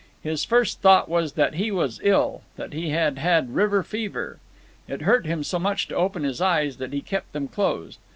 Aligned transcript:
His 0.23 0.43
first 0.45 0.81
thought 0.81 1.07
was 1.09 1.33
that 1.33 1.53
he 1.53 1.69
was 1.69 1.99
ill—that 2.03 2.73
he 2.73 2.89
had 2.89 3.19
had 3.19 3.53
river 3.53 3.83
fever. 3.83 4.39
It 4.87 5.03
hurt 5.03 5.27
him 5.27 5.43
so 5.43 5.59
much 5.59 5.87
to 5.89 5.95
open 5.95 6.23
his 6.23 6.41
eyes 6.41 6.77
that 6.77 6.91
he 6.91 7.01
kept 7.01 7.33
them 7.33 7.47
closed. 7.47 7.99